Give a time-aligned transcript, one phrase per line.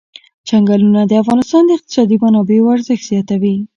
[0.47, 3.55] چنګلونه د افغانستان د اقتصادي منابعو ارزښت زیاتوي.